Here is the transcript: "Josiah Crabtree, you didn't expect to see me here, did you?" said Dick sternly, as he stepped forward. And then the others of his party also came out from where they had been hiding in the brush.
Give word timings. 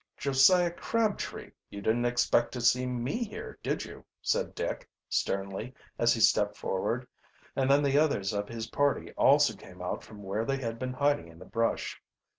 "Josiah 0.17 0.71
Crabtree, 0.71 1.51
you 1.69 1.79
didn't 1.79 2.05
expect 2.07 2.53
to 2.53 2.61
see 2.61 2.87
me 2.87 3.23
here, 3.23 3.59
did 3.61 3.85
you?" 3.85 4.03
said 4.19 4.55
Dick 4.55 4.89
sternly, 5.07 5.75
as 5.99 6.11
he 6.11 6.19
stepped 6.19 6.57
forward. 6.57 7.05
And 7.55 7.69
then 7.69 7.83
the 7.83 7.99
others 7.99 8.33
of 8.33 8.49
his 8.49 8.65
party 8.65 9.11
also 9.13 9.55
came 9.55 9.79
out 9.79 10.03
from 10.03 10.23
where 10.23 10.43
they 10.43 10.57
had 10.57 10.79
been 10.79 10.93
hiding 10.93 11.27
in 11.27 11.37
the 11.37 11.45
brush. 11.45 12.01